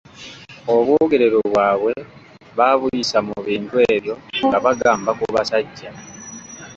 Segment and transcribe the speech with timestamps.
[0.75, 1.93] Obwogerero bwabwe
[2.57, 5.89] baabuyisa mu bintu ebyo nga bagamba ku basajja.